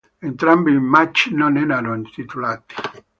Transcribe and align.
Entrambi 0.19 0.71
i 0.73 0.79
match 0.79 1.27
non 1.31 1.57
erano 1.57 2.01
titolati. 2.01 2.73